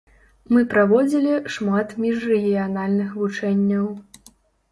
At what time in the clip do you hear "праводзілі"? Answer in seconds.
0.69-1.33